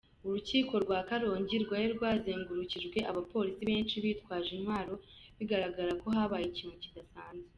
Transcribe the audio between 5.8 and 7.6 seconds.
ko habaye ikintu kidasanzwe.